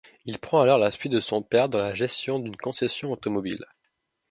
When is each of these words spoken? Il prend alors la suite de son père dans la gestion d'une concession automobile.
Il 0.25 0.39
prend 0.39 0.61
alors 0.61 0.79
la 0.79 0.89
suite 0.89 1.11
de 1.11 1.19
son 1.19 1.43
père 1.43 1.69
dans 1.69 1.77
la 1.77 1.93
gestion 1.93 2.39
d'une 2.39 2.57
concession 2.57 3.11
automobile. 3.11 3.65